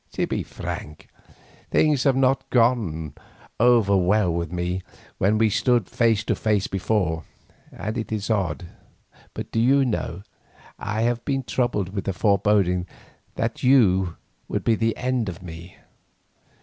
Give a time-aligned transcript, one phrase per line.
[0.13, 1.09] To be frank,
[1.69, 3.13] things have not gone
[3.59, 4.81] over well with me
[5.19, 7.23] when we stood face to face before,
[7.71, 8.65] and it is odd,
[9.35, 10.23] but do you know,
[10.79, 12.87] I have been troubled with a foreboding
[13.35, 14.15] that you
[14.47, 15.75] would be the end of me.